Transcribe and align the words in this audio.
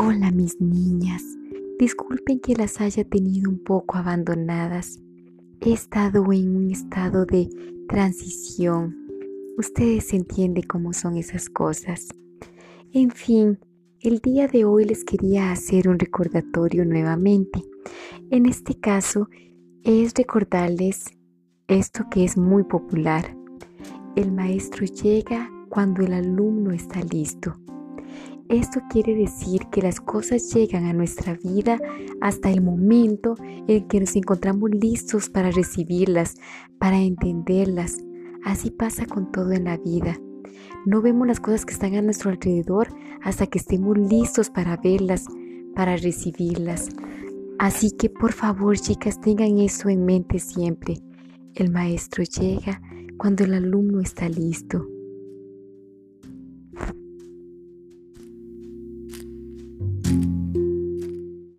Hola 0.00 0.30
mis 0.30 0.60
niñas, 0.60 1.24
disculpen 1.76 2.38
que 2.38 2.54
las 2.54 2.80
haya 2.80 3.02
tenido 3.02 3.50
un 3.50 3.58
poco 3.58 3.98
abandonadas. 3.98 5.00
He 5.60 5.72
estado 5.72 6.32
en 6.32 6.54
un 6.54 6.70
estado 6.70 7.26
de 7.26 7.48
transición. 7.88 8.96
Ustedes 9.56 10.14
entienden 10.14 10.62
cómo 10.68 10.92
son 10.92 11.16
esas 11.16 11.50
cosas. 11.50 12.06
En 12.92 13.10
fin, 13.10 13.58
el 13.98 14.20
día 14.20 14.46
de 14.46 14.64
hoy 14.64 14.84
les 14.84 15.02
quería 15.02 15.50
hacer 15.50 15.88
un 15.88 15.98
recordatorio 15.98 16.84
nuevamente. 16.84 17.64
En 18.30 18.46
este 18.46 18.78
caso 18.78 19.28
es 19.82 20.14
recordarles 20.14 21.06
esto 21.66 22.06
que 22.08 22.22
es 22.22 22.36
muy 22.36 22.62
popular. 22.62 23.36
El 24.14 24.30
maestro 24.30 24.86
llega 24.86 25.50
cuando 25.68 26.02
el 26.02 26.12
alumno 26.12 26.70
está 26.70 27.00
listo. 27.02 27.56
Esto 28.48 28.80
quiere 28.88 29.14
decir 29.14 29.66
que 29.70 29.82
las 29.82 30.00
cosas 30.00 30.54
llegan 30.54 30.86
a 30.86 30.94
nuestra 30.94 31.34
vida 31.34 31.78
hasta 32.22 32.50
el 32.50 32.62
momento 32.62 33.34
en 33.66 33.86
que 33.88 34.00
nos 34.00 34.16
encontramos 34.16 34.70
listos 34.70 35.28
para 35.28 35.50
recibirlas, 35.50 36.36
para 36.78 36.98
entenderlas. 36.98 37.98
Así 38.44 38.70
pasa 38.70 39.04
con 39.04 39.30
todo 39.32 39.52
en 39.52 39.64
la 39.64 39.76
vida. 39.76 40.18
No 40.86 41.02
vemos 41.02 41.26
las 41.26 41.40
cosas 41.40 41.66
que 41.66 41.74
están 41.74 41.94
a 41.94 42.02
nuestro 42.02 42.30
alrededor 42.30 42.88
hasta 43.22 43.46
que 43.46 43.58
estemos 43.58 43.98
listos 43.98 44.48
para 44.48 44.78
verlas, 44.78 45.26
para 45.74 45.96
recibirlas. 45.96 46.88
Así 47.58 47.90
que 47.90 48.08
por 48.08 48.32
favor 48.32 48.78
chicas 48.78 49.20
tengan 49.20 49.58
eso 49.58 49.90
en 49.90 50.06
mente 50.06 50.38
siempre. 50.38 51.02
El 51.54 51.70
maestro 51.70 52.24
llega 52.24 52.80
cuando 53.18 53.44
el 53.44 53.52
alumno 53.52 54.00
está 54.00 54.28
listo. 54.28 54.86